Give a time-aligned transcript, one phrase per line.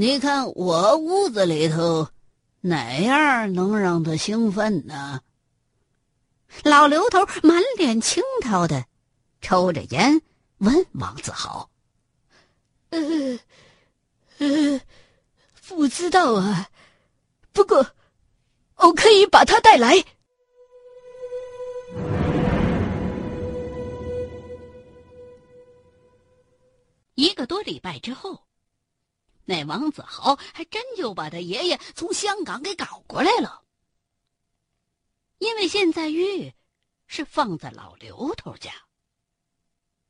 [0.00, 2.06] 你看我屋子里头，
[2.60, 5.22] 哪样能让他兴奋呢？
[6.62, 8.86] 老刘头满脸青条的，
[9.40, 10.22] 抽着烟
[10.58, 11.68] 问王子豪
[12.90, 13.00] ：“呃，
[14.38, 14.80] 呃，
[15.66, 16.70] 不知道啊。
[17.52, 17.84] 不过，
[18.76, 19.96] 我可以把他带来。”
[27.16, 28.44] 一个多礼拜之后，
[29.48, 33.64] 那王子豪还真就把他爷爷从香港给搞过来了。
[35.38, 36.52] 因为现在玉
[37.06, 38.70] 是放在老刘头家，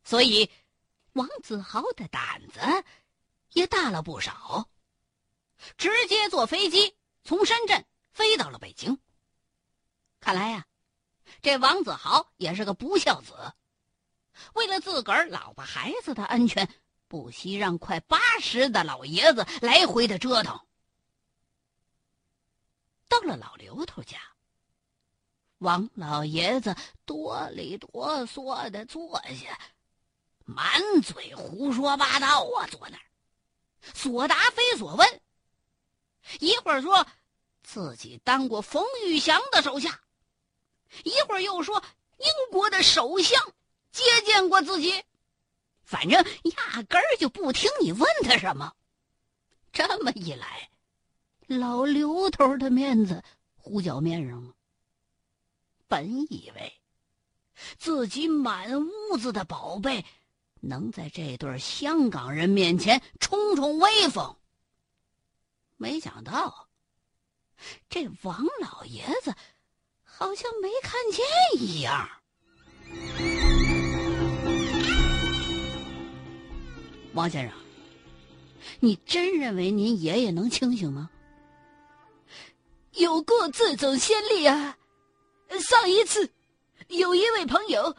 [0.02, 0.50] 所以
[1.12, 2.60] 王子豪的胆子
[3.52, 4.68] 也大了不少，
[5.76, 8.98] 直接坐飞机从深圳飞到了北京。
[10.18, 10.66] 看来呀，
[11.40, 13.52] 这王子豪也是个不孝子，
[14.54, 16.68] 为了自个儿老婆孩子的安全。
[17.08, 20.60] 不惜让快八十的老爷子来回的折腾。
[23.08, 24.18] 到了老刘头家，
[25.58, 29.58] 王老爷子哆里哆嗦的坐下，
[30.44, 33.02] 满嘴胡说八道啊，坐那儿，
[33.94, 35.22] 所答非所问。
[36.40, 37.06] 一会儿说
[37.62, 40.02] 自己当过冯玉祥的手下，
[41.04, 41.82] 一会儿又说
[42.18, 43.42] 英国的首相
[43.90, 45.02] 接见过自己。
[45.88, 48.74] 反正压根儿就不听你问他什么，
[49.72, 50.68] 这么一来，
[51.46, 53.24] 老刘头的面子
[53.56, 54.52] 糊脚面上了。
[55.86, 56.74] 本以为
[57.78, 60.04] 自己满屋子的宝贝
[60.60, 64.36] 能在这对香港人面前冲冲威风，
[65.78, 66.68] 没想到
[67.88, 69.34] 这王老爷子
[70.02, 72.10] 好像没看见一样。
[77.14, 77.58] 王先生，
[78.80, 81.10] 你真认为您爷爷能清醒吗？
[82.92, 84.76] 有过这种先例啊！
[85.60, 86.30] 上一次，
[86.88, 87.94] 有一位朋友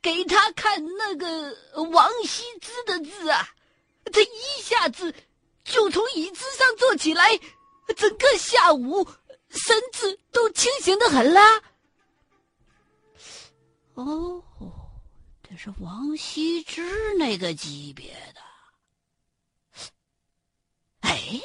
[0.00, 1.56] 给他看那个
[1.90, 3.48] 王羲之的字啊，
[4.04, 5.14] 他一下子
[5.64, 7.38] 就从椅子上坐起来，
[7.96, 9.06] 整个下午
[9.50, 11.62] 神志都清醒的很啦。
[13.94, 14.42] 哦，
[15.42, 18.40] 这是王羲之那个级别的。
[21.08, 21.40] 哎，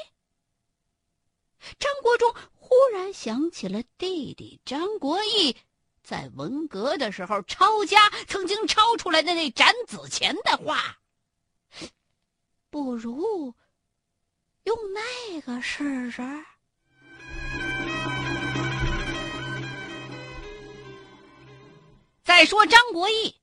[1.80, 5.56] 张国忠忽然想起了弟弟张国义
[6.04, 10.98] 在文革的时候抄家曾经抄出来的那斩子钱的话，
[12.70, 13.56] 不如
[14.66, 16.22] 用那个试试。
[22.22, 23.36] 再说张国义，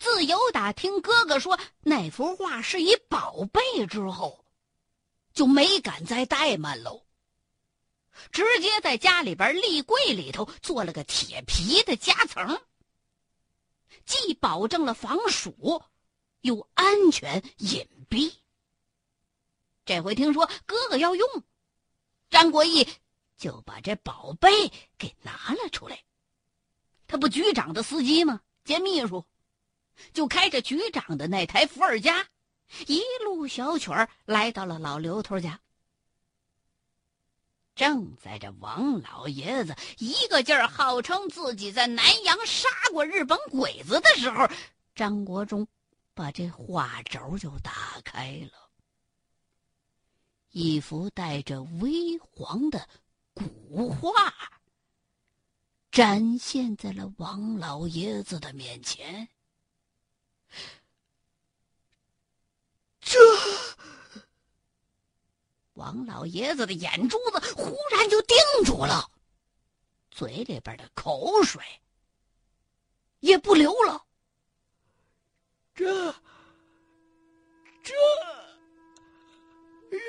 [0.00, 4.44] 自由打听哥哥说那幅画是一宝贝之后。
[5.38, 7.06] 就没敢再怠慢喽，
[8.32, 12.60] 直接在家里边立柜里头做了个铁皮的夹层，
[14.04, 15.80] 既保证了防暑，
[16.40, 18.34] 又安全隐蔽。
[19.84, 21.44] 这回听说哥哥要用，
[22.30, 22.88] 张国义
[23.36, 24.50] 就把这宝贝
[24.98, 26.02] 给拿了出来。
[27.06, 28.40] 他不局长的司机吗？
[28.64, 29.24] 兼秘书，
[30.12, 32.28] 就开着局长的那台伏尔加。
[32.86, 35.60] 一路小曲儿来到了老刘头家。
[37.74, 44.48] 正在这王老爷子一个劲儿号称自己在南洋杀过日本鬼子的时候，
[44.96, 45.66] 张国忠
[46.12, 48.68] 把这画轴就打开了。
[50.50, 52.88] 一幅带着微黄的
[53.32, 54.34] 古画
[55.92, 59.28] 展现在了王老爷子的面前。
[63.10, 63.18] 这
[65.72, 68.36] 王老爷子的眼珠子忽然就定
[68.66, 69.08] 住了，
[70.10, 71.62] 嘴里边的口水
[73.20, 74.04] 也不流了。
[75.74, 76.12] 这
[77.82, 77.94] 这
[79.90, 80.00] 人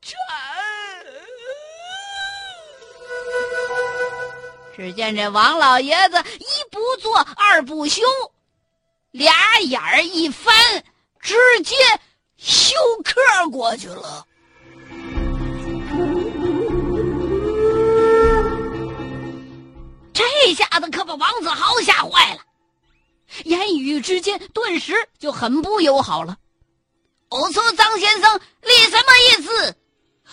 [0.00, 0.16] 产！
[4.74, 8.02] 只见这王老爷子一不做二不休，
[9.10, 10.82] 俩眼儿一翻。
[11.30, 11.76] 直接
[12.36, 12.74] 休
[13.04, 14.26] 克过去了。
[20.12, 22.40] 这下子可把王子豪吓坏了，
[23.44, 26.36] 言语之间顿时就很不友好了。
[27.28, 29.76] 我说：“张先生，你什么意思？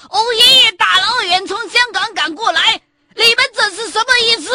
[0.09, 2.81] 我爷爷大老远从香港赶过来，
[3.15, 4.51] 你们这是什么意思？”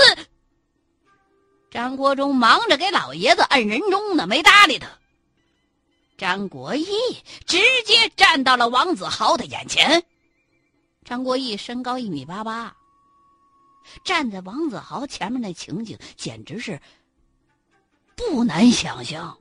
[1.71, 4.89] 张国忠忙着给老爷子按人中呢，没搭理他。
[6.23, 6.87] 张国义
[7.49, 10.05] 直接站到了王子豪的眼前。
[11.05, 12.77] 张国义身高一米八八，
[14.05, 16.81] 站在王子豪前面的情景简直是
[18.15, 19.37] 不难想象。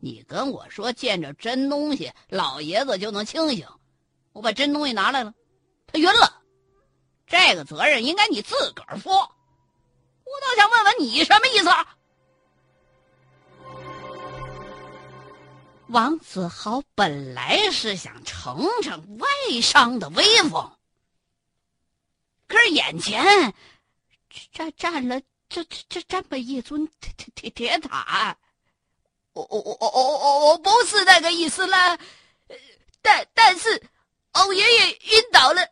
[0.00, 3.68] 你跟我说见着真东西，老爷子就能清醒，
[4.32, 5.32] 我把真东西拿来了，
[5.86, 6.42] 他晕了，
[7.24, 9.10] 这个责任应该你自个儿负。
[9.10, 11.70] 我倒想问问你什么意思？
[15.88, 19.28] 王子豪本来是想逞逞外
[19.62, 20.70] 商的威风，
[22.46, 23.54] 可是眼前
[24.52, 25.18] 站站了
[25.48, 28.36] 这这这这么一尊铁铁铁铁塔，
[29.32, 31.98] 我我我我我我不是那个意思啦，
[33.00, 33.82] 但但是
[34.32, 35.66] 欧爷爷晕倒了，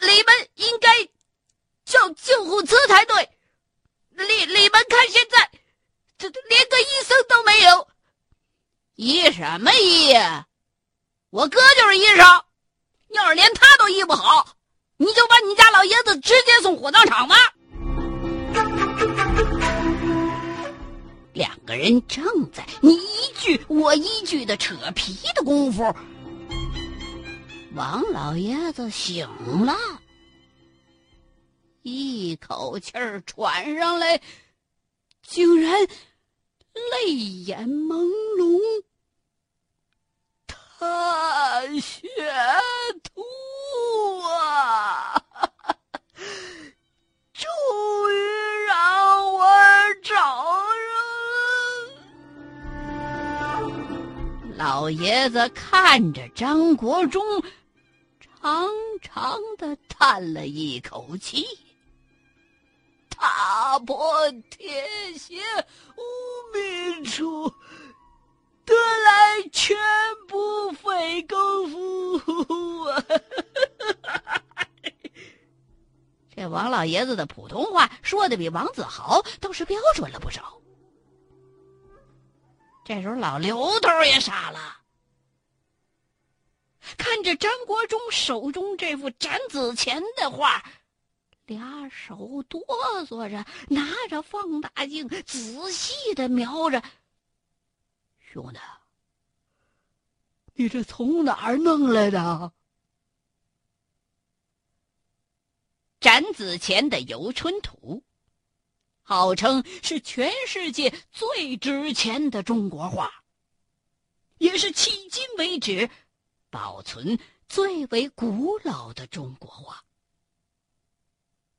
[0.00, 1.08] 你们应该
[1.84, 3.30] 叫救护车才对。
[4.10, 5.50] 你你们看现在，
[6.18, 7.88] 这连个医生都没有。
[8.96, 10.14] 医什么医？
[11.30, 12.18] 我哥就是医生。
[13.08, 14.46] 要是连他都医不好，
[14.96, 17.36] 你就把你家老爷子直接送火葬场吧。
[21.32, 25.92] 两个人正在你一句我一句的扯皮的功夫，
[27.74, 29.28] 王老爷子醒
[29.64, 29.74] 了，
[31.82, 34.20] 一口气儿喘上来，
[35.22, 35.84] 竟然。
[37.04, 38.04] 泪眼朦
[38.36, 38.60] 胧，
[40.78, 42.02] 踏雪
[43.02, 43.22] 图
[44.22, 45.14] 啊！
[47.32, 47.48] 终
[48.12, 48.14] 于
[48.66, 49.44] 让我
[50.02, 50.92] 找着。
[54.56, 57.22] 老爷子看着张国忠，
[58.20, 58.68] 长
[59.00, 61.46] 长的叹了一口气。
[63.10, 64.84] 踏破铁
[65.16, 65.40] 鞋
[65.96, 66.02] 无
[66.52, 67.52] 觅处，
[68.64, 69.76] 得来全
[70.28, 73.04] 不费工夫啊！
[76.34, 80.60] 这王老爷子的普通话说的比王子豪倒是标准了不少。
[82.84, 84.78] 这时候老刘头也傻了，
[86.98, 90.62] 看着张国忠手中这幅展子钱的画。
[91.46, 92.60] 俩手哆
[93.06, 96.82] 嗦着，拿着放大镜仔细的瞄着。
[98.34, 98.58] 兄弟，
[100.54, 102.52] 你这从哪儿弄来的？
[106.00, 108.02] 展子虔的《游春图》，
[109.02, 113.24] 号称是全世界最值钱的中国画，
[114.38, 115.88] 也是迄今为止
[116.50, 119.84] 保存最为古老的中国画。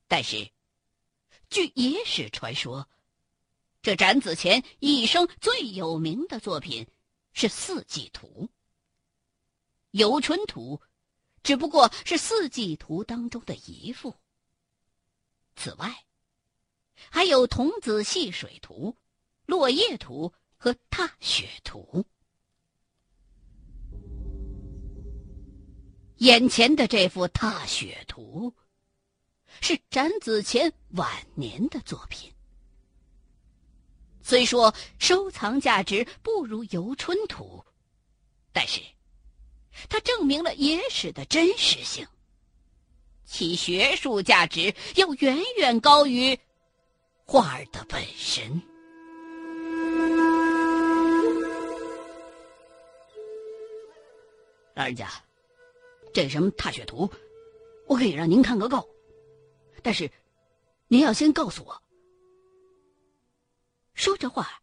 [0.10, 0.52] 但是，
[1.50, 2.90] 据野史传说，
[3.86, 6.88] 这展子虔一生最有名的作品
[7.34, 8.28] 是《四季图》。
[9.92, 10.82] 《游春图》
[11.44, 14.16] 只不过是《四季图》当中的一幅。
[15.56, 16.04] 此外，
[17.12, 18.90] 还有《童子戏水图》
[19.46, 21.88] 《落叶图》和《踏雪图》。
[26.18, 28.52] 眼前的这幅《踏雪图》。
[29.62, 32.35] 是展子虔晚年的作品。
[34.28, 37.64] 虽说收藏价值不如《游春图》，
[38.52, 38.82] 但是，
[39.88, 42.08] 它证明了野史的真实性，
[43.24, 46.40] 其学术价值要远远高于
[47.24, 48.60] 画儿的本身。
[54.74, 55.08] 老人家，
[56.12, 57.06] 这什么《踏雪图》，
[57.86, 58.90] 我可以让您看个够。
[59.84, 60.10] 但是，
[60.88, 61.80] 您要先告诉我。
[63.96, 64.62] 说着话，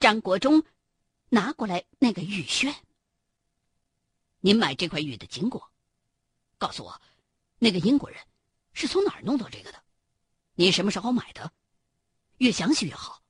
[0.00, 0.64] 张国忠
[1.28, 2.74] 拿过来那个玉轩。
[4.40, 5.70] 您买这块玉的经过，
[6.56, 7.00] 告诉我，
[7.58, 8.18] 那个英国人
[8.72, 9.84] 是从哪儿弄到这个的？
[10.54, 11.52] 你什么时候买的？
[12.38, 13.22] 越详细越好。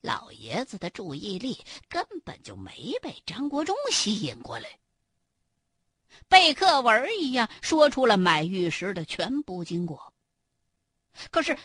[0.00, 4.78] 老爷子的注意力根本就没被张国忠吸引过来。
[6.28, 10.14] 背课文一样说出了买玉石的全部经过。
[11.30, 11.58] 可是，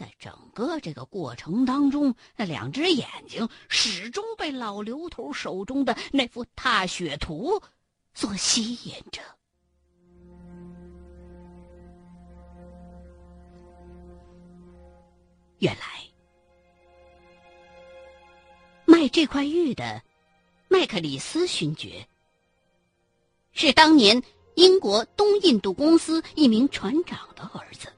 [0.00, 7.60] 在整个这个过程当中，那两只眼睛始终被老刘头手中的那幅踏雪图
[8.14, 9.20] 所吸引着。
[15.58, 15.84] 原来，
[18.86, 20.02] 卖这块玉的
[20.68, 22.08] 麦克里斯勋爵。
[23.52, 24.22] 是当年
[24.54, 27.92] 英国东印度公司一名船长的儿子，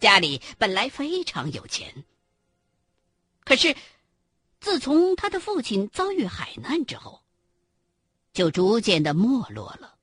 [0.00, 2.04] 家里本来非常有钱。
[3.44, 3.76] 可是，
[4.58, 7.22] 自从他的父亲遭遇海难之后，
[8.32, 9.96] 就逐渐的没落了。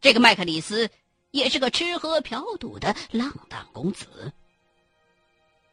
[0.00, 0.88] 这个麦克里斯
[1.32, 4.32] 也是个吃喝嫖赌的浪荡公子，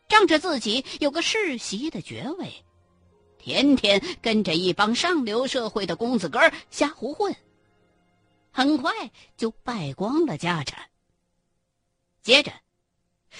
[0.07, 2.63] 仗着自己有个世袭的爵位，
[3.37, 6.39] 天天跟着一帮上流社会的公子哥
[6.71, 7.35] 瞎胡混，
[8.51, 8.91] 很快
[9.37, 10.89] 就败光了家产。
[12.25, 12.51] 接着，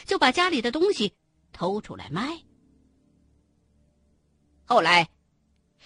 [0.06, 1.16] 就把家里的东西
[1.52, 2.40] 偷出来卖。
[4.64, 5.10] 后来，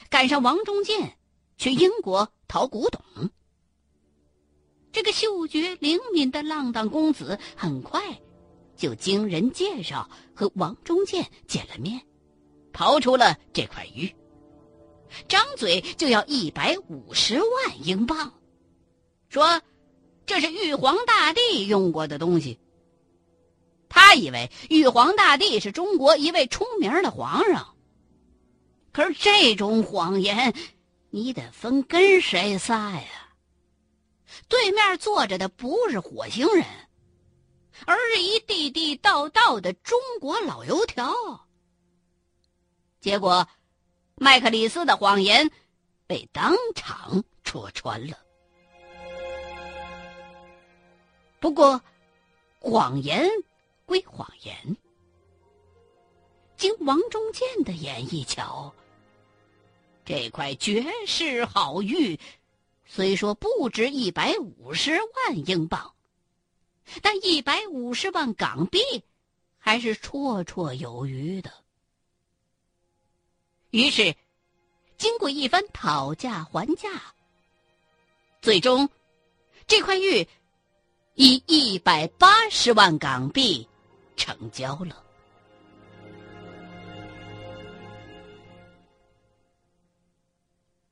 [0.10, 1.18] 赶上王中建
[1.56, 3.01] 去英国淘古董。
[4.91, 8.01] 这个嗅觉灵敏的浪荡公子，很快
[8.75, 12.06] 就经人介绍和王中建见了面，
[12.74, 14.13] 刨出了这块玉，
[15.29, 18.34] 张嘴就要一百五十万英镑，
[19.29, 19.62] 说
[20.25, 22.60] 这是玉皇大帝用过的东西。
[23.89, 27.75] 他以为玉皇大帝是中国一位出名的皇上，
[28.93, 30.53] 可是这种谎言，
[31.10, 33.08] 你得分跟谁撒呀？
[34.48, 36.65] 对面坐着的不是火星人，
[37.86, 41.12] 而是一地地道道的中国老油条。
[43.01, 43.48] 结果，
[44.15, 45.50] 麦克里斯的谎言
[46.05, 48.17] 被当场戳穿了。
[51.39, 51.81] 不过，
[52.60, 53.27] 谎言
[53.89, 54.77] 归谎言，
[56.55, 58.72] 经王中建的眼一瞧，
[60.05, 62.19] 这块绝世好玉。
[62.86, 65.96] 虽说不值一百五十万英镑，
[67.01, 68.79] 但一百五十万港币
[69.58, 71.51] 还是绰绰有余的。
[73.72, 74.15] 于是，
[75.00, 76.89] 经过一番讨价还价，
[78.39, 78.88] 最终
[79.65, 80.27] 这块玉
[81.15, 83.67] 以一百八十万港币
[84.19, 85.03] 成交了。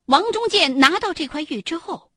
[0.06, 2.10] 王中建拿到这块玉之后，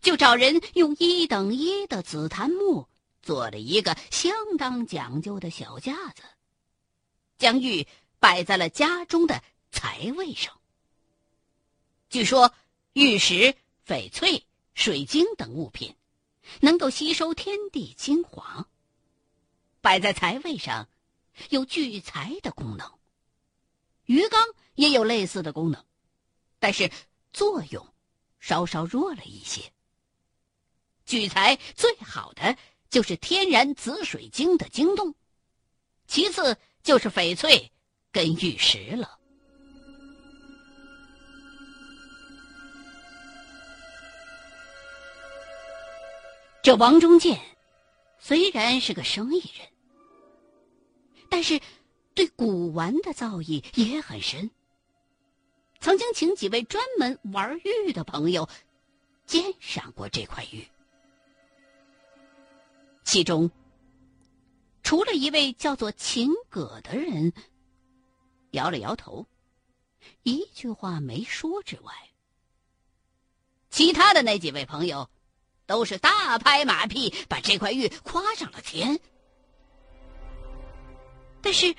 [0.00, 2.86] 就找人用一等一的紫檀木
[3.20, 6.22] 做了一个相当讲究的小架子，
[7.36, 7.88] 将玉
[8.20, 9.42] 摆在了家中的
[9.72, 10.56] 财位上。
[12.08, 12.54] 据说
[12.92, 13.52] 玉石、
[13.84, 14.44] 翡翠、
[14.74, 15.96] 水晶等物品
[16.60, 18.68] 能够吸收天地精华，
[19.80, 20.88] 摆在财位上
[21.48, 22.90] 有聚财的功能。
[24.04, 24.44] 鱼缸
[24.74, 25.84] 也有类似的功能。
[26.58, 26.90] 但是
[27.32, 27.94] 作用
[28.38, 29.72] 稍稍弱了一些。
[31.06, 32.56] 聚财最好的
[32.90, 35.14] 就是天然紫水晶的晶洞，
[36.06, 37.72] 其次就是翡翠
[38.12, 39.18] 跟玉石了。
[46.62, 47.40] 这王中建
[48.18, 49.69] 虽然是个生意人，
[51.30, 51.58] 但是
[52.12, 54.50] 对古玩的造诣也很深。
[55.78, 58.46] 曾经请几位专门玩玉的朋友
[59.24, 60.68] 鉴赏过这块玉，
[63.04, 63.50] 其中
[64.82, 67.32] 除了一位叫做秦葛的人
[68.50, 69.26] 摇了摇头，
[70.24, 71.94] 一句话没说之外，
[73.70, 75.08] 其他的那几位朋友
[75.64, 79.00] 都是大拍马屁，把这块玉夸上了天。
[81.50, 81.74] 但是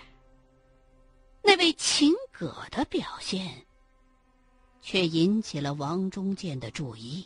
[1.41, 3.65] 那位秦葛的表现。
[4.81, 7.25] 却引起了王中建的注意。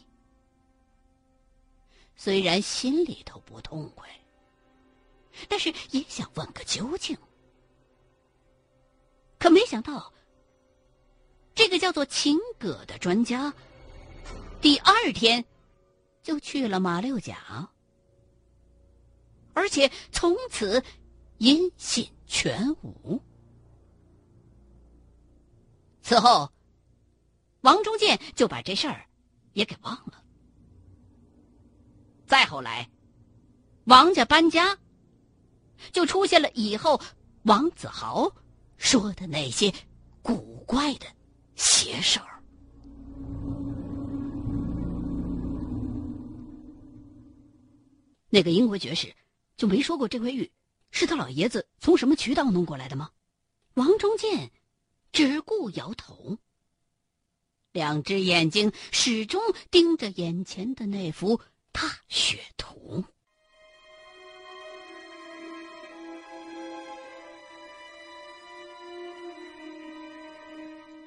[2.16, 4.08] 虽然心里头不痛快，
[5.48, 7.18] 但是也想问个究竟。
[9.40, 10.14] 可没想到，
[11.56, 13.54] 这个叫做秦葛的专家，
[14.62, 15.44] 第二天
[16.22, 17.70] 就去了马六甲，
[19.54, 20.84] 而且从此
[21.46, 23.22] 音信全无。
[26.02, 26.52] 此后。
[27.62, 29.08] 王中建就把这事儿
[29.54, 30.24] 也给忘了。
[32.28, 32.88] 再后来，
[33.86, 34.78] 王家搬家，
[35.92, 37.02] 就出现了以后
[37.44, 38.32] 王子豪
[38.78, 39.74] 说的那些
[40.22, 41.08] 古怪的
[41.56, 42.44] 邪事儿。
[48.30, 49.12] 那个英国爵士
[49.58, 50.52] 就没说过这块玉
[50.98, 53.12] 是他老爷子从什么渠道弄过来的吗？
[53.74, 54.50] 王中建
[55.12, 56.38] 只顾摇头。
[57.74, 61.42] 两只眼睛始终盯着眼前的那幅
[61.74, 63.04] 踏雪图。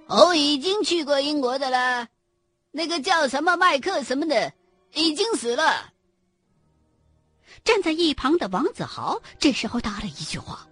[0.08, 2.06] 我已经去过英国的了，
[2.72, 4.52] 那个叫什么麦克什么的，
[4.92, 5.94] 已经死了。
[7.68, 10.66] 站在一旁的王子豪这时候搭了一句话：“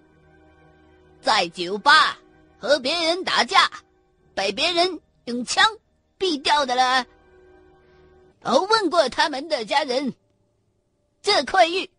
[1.21, 2.17] 在酒吧
[2.59, 3.71] 和别人打架，
[4.35, 5.63] 被别人用枪
[6.19, 7.05] 毙掉的了。
[8.41, 10.15] 我问过他们的家人，
[11.21, 11.91] 这块玉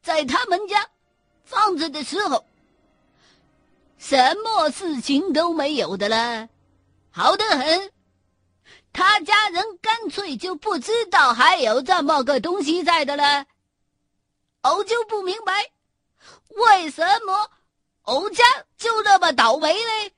[0.00, 0.86] 在他们家
[1.42, 2.44] 放着的时候，
[3.98, 6.48] 什么事情都没有的了，
[7.10, 7.90] 好得很。
[8.92, 13.44] 他家人干脆就不知道还有这么个东西在的了。
[14.74, 15.52] 我就不明白，
[16.48, 17.50] 为什么
[18.04, 18.44] 我家
[18.76, 20.12] 就那么倒霉嘞？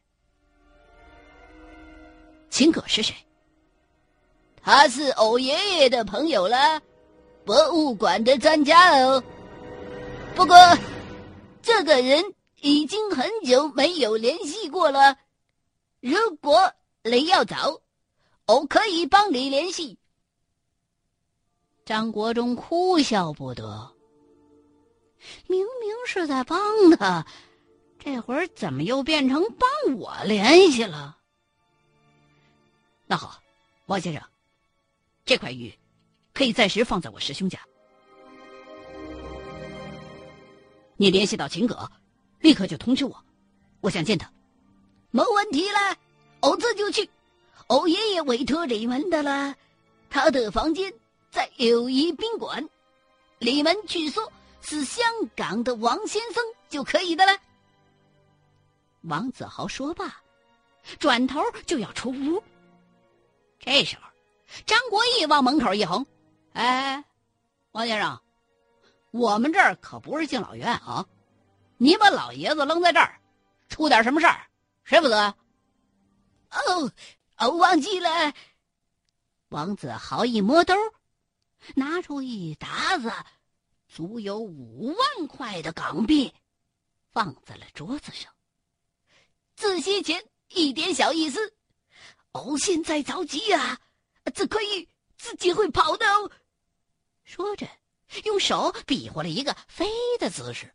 [2.50, 3.14] 秦葛是谁？
[4.62, 6.80] 他是偶爷爷的朋友了，
[7.44, 9.22] 博物馆的专家哦。
[10.34, 10.56] 不过，
[11.62, 12.22] 这个人
[12.60, 15.16] 已经很久没有联系过了。
[16.00, 17.80] 如果你要找，
[18.46, 19.98] 我可以帮你联系。
[21.84, 23.90] 张国忠哭笑不得，
[25.46, 26.58] 明明是在帮
[26.98, 27.26] 他，
[27.98, 31.18] 这会儿怎么又变成帮我联系了？
[33.06, 33.40] 那好，
[33.86, 34.22] 王先生，
[35.24, 35.72] 这块玉
[36.34, 37.58] 可以暂时放在我师兄家。
[40.96, 41.90] 你联系到秦葛，
[42.40, 43.24] 立刻就通知我，
[43.80, 44.30] 我想见他。
[45.10, 45.96] 没问题了，
[46.42, 47.08] 我这就去。
[47.68, 49.54] 我爷爷委托你们的了，
[50.10, 50.92] 他的房间
[51.30, 52.68] 在友谊宾馆，
[53.38, 57.38] 你们去说是香港的王先生就可以的了。
[59.02, 60.14] 王子豪说罢，
[60.98, 62.42] 转头就要出屋。
[63.58, 64.02] 这时候，
[64.66, 66.04] 张国义往门口一横
[66.54, 67.02] ：“哎，
[67.72, 68.20] 王先生，
[69.10, 71.06] 我们这儿可不是敬老院啊！
[71.76, 73.20] 你把老爷子扔在这儿，
[73.68, 74.46] 出点什么事儿，
[74.84, 75.34] 谁负责？”
[76.50, 76.92] 哦。
[77.36, 78.34] 哦，忘记了。
[79.50, 80.74] 王子豪一摸兜，
[81.76, 83.12] 拿出一沓子
[83.88, 86.32] 足有五万块的港币，
[87.10, 88.32] 放在了桌子上。
[89.56, 91.54] 这些钱一点小意思，
[92.32, 93.80] 哦，现在着急啊，
[94.34, 96.06] 这可以自己会跑的。
[96.06, 96.30] 哦。
[97.24, 97.66] 说着，
[98.24, 100.72] 用手比划了一个飞的姿势。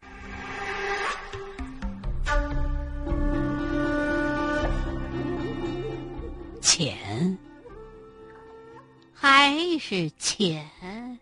[6.62, 7.38] 钱，
[9.14, 11.20] 还是钱。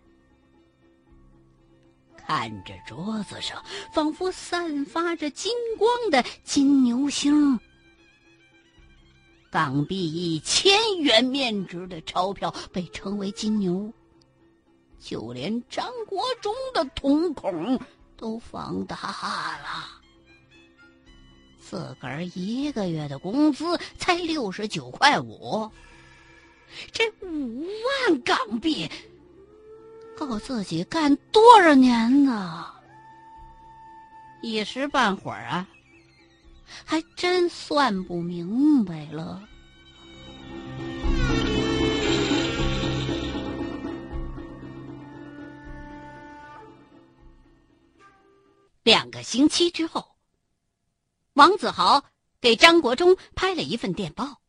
[2.25, 7.60] 看着桌子上仿佛散发着金光的金牛星，
[9.51, 13.91] 港币一千元面值的钞票被称为金牛，
[14.99, 17.79] 就连张国忠的瞳孔
[18.15, 19.99] 都放大了。
[21.60, 23.65] 自个儿一个月的工资
[23.97, 25.69] 才六十九块五，
[26.91, 28.89] 这五万港币
[30.17, 32.65] 够自己干多少年呢？
[34.41, 35.67] 一时半会儿啊，
[36.86, 39.41] 还真算不明白了。
[48.84, 50.15] 两个星期之后。
[51.36, 52.04] 王子豪
[52.41, 54.41] 给张国忠拍了一份电报，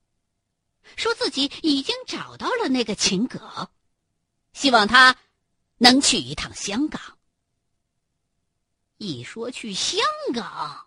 [0.97, 3.71] 说自己已经找到了那个秦葛，
[4.53, 5.17] 希望他
[5.83, 7.01] 能去一趟香港。
[8.99, 9.99] 一说去香
[10.33, 10.87] 港，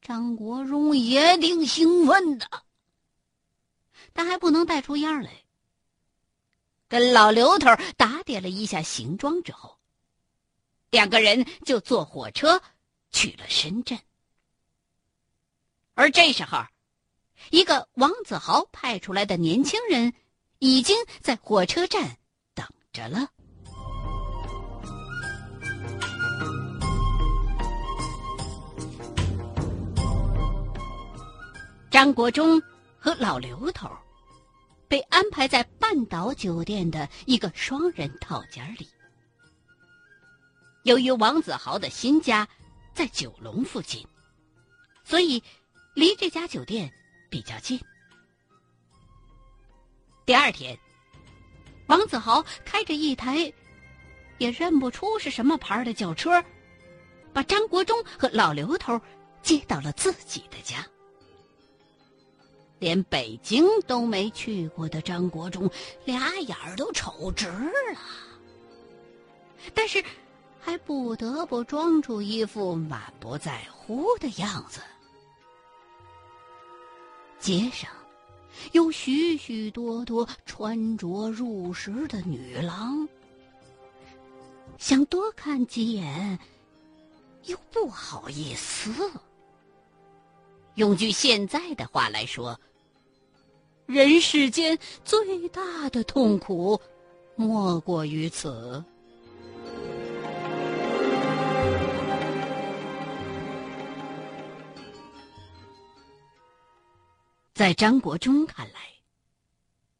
[0.00, 2.48] 张国荣也挺兴奋的，
[4.12, 5.42] 但还不能带出样来。
[6.86, 9.76] 跟老刘头打点了一下行装之后，
[10.90, 12.62] 两个人就坐火车
[13.10, 13.98] 去了深圳。
[15.94, 16.64] 而这时候，
[17.50, 20.14] 一个王子豪派出来的年轻人
[20.60, 22.16] 已经在火车站
[22.54, 23.32] 等着了。
[31.96, 32.62] 张国忠
[32.98, 33.90] 和老刘头
[34.86, 38.86] 被安排在半岛酒店的一个双人套间里。
[40.82, 42.46] 由于王子豪的新家
[42.92, 44.06] 在九龙附近，
[45.04, 45.42] 所以。
[45.94, 46.92] 离这家酒店
[47.30, 47.80] 比较近。
[50.26, 50.78] 第二天，
[51.86, 53.50] 王子豪开着一台
[54.36, 56.44] 也认不出是什么牌的轿车，
[57.32, 59.00] 把张国忠和老刘头
[59.40, 60.86] 接到了自己的家。
[62.78, 65.70] 连北京都没去过的张国忠，
[66.04, 68.00] 俩眼儿都瞅直了，
[69.72, 70.04] 但是
[70.60, 74.80] 还不得不装出一副满不在乎的样子。
[77.38, 77.90] 街上
[78.72, 83.08] 有许许多多穿着入时的女郎，
[84.78, 86.38] 想多看几眼，
[87.44, 88.92] 又不好意思。
[90.76, 92.60] 用句现在的话来说，
[93.86, 96.78] 人世间最大的痛苦，
[97.34, 98.84] 莫过于此。
[107.54, 108.80] 在张国忠看来，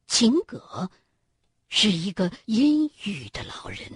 [0.06, 0.90] 秦葛
[1.70, 3.90] 是一个阴郁的老人，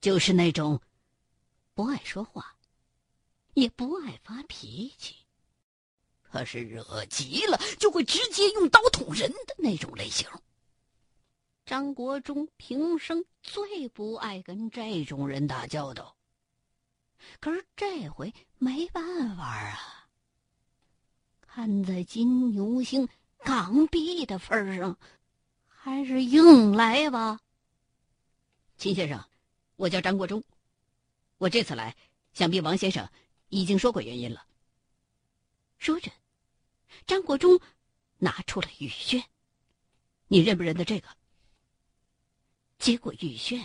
[0.00, 0.80] 就是那种
[1.74, 2.54] 不爱说话。
[3.60, 5.16] 也不爱发脾气，
[6.22, 10.28] 可是惹急了就会直接用刀捅人的那种类型。
[11.66, 16.16] 张国忠平生最不爱跟这种人打交道，
[17.40, 20.08] 可是这回没办法啊。
[21.40, 24.98] 看在金牛星港币的份上，
[25.66, 27.40] 还是硬来吧。
[28.76, 29.22] 秦先生，
[29.76, 30.42] 我叫张国忠，
[31.38, 31.96] 我这次来，
[32.32, 33.10] 想必王先生。
[33.48, 34.46] 已经说过原因了。
[35.78, 36.10] 说着，
[37.06, 37.60] 张国忠
[38.18, 39.22] 拿出了玉轩，
[40.26, 41.08] 你认不认得这个？
[42.78, 43.64] 接过玉轩，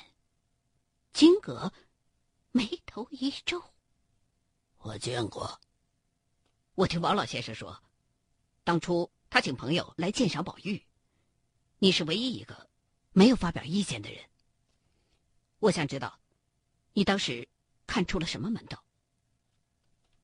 [1.11, 1.73] 金戈
[2.51, 3.73] 眉头一皱
[4.77, 5.59] ：“我见过。
[6.75, 7.83] 我听王老先生说，
[8.63, 10.83] 当初他请朋友来鉴赏宝玉，
[11.79, 12.69] 你是唯一一个
[13.11, 14.23] 没有发表意见的人。
[15.59, 16.19] 我想知道，
[16.93, 17.47] 你当时
[17.85, 18.82] 看出了什么门道？”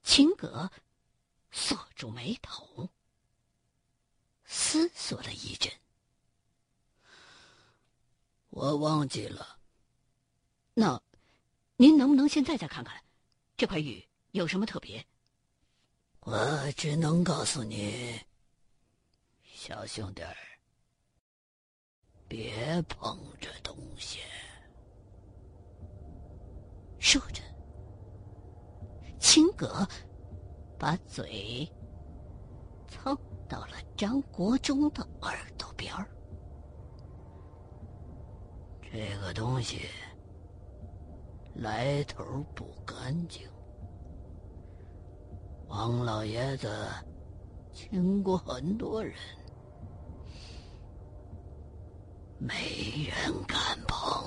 [0.03, 0.71] 秦葛
[1.51, 2.89] 锁住眉头，
[4.45, 5.71] 思索了一阵。
[8.49, 9.59] 我忘记了。
[10.73, 11.01] 那，
[11.77, 13.03] 您能不能现在再看看，
[13.55, 15.05] 这块玉有什么特别？
[16.21, 18.19] 我只能告诉你，
[19.43, 20.35] 小兄弟儿，
[22.27, 24.19] 别碰这东西。
[26.99, 27.48] 说着。
[29.29, 29.87] 青葛
[30.79, 31.71] 把嘴
[32.87, 33.15] 凑
[33.47, 36.09] 到了张国忠的耳朵边儿。
[38.81, 39.81] 这个东西
[41.53, 43.47] 来头不干净，
[45.67, 46.67] 王老爷子
[47.71, 49.13] 请过很多人，
[52.39, 52.55] 没
[53.07, 54.25] 人敢碰。